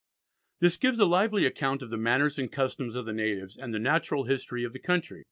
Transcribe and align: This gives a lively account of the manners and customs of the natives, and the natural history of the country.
This 0.61 0.77
gives 0.77 0.97
a 0.97 1.05
lively 1.05 1.45
account 1.45 1.83
of 1.83 1.91
the 1.91 1.95
manners 1.97 2.39
and 2.39 2.51
customs 2.51 2.95
of 2.95 3.05
the 3.05 3.13
natives, 3.13 3.55
and 3.55 3.71
the 3.71 3.77
natural 3.77 4.23
history 4.23 4.63
of 4.63 4.73
the 4.73 4.79
country. 4.79 5.19